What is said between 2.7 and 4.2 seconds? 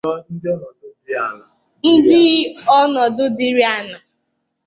ọnọdụ dịịrị añaa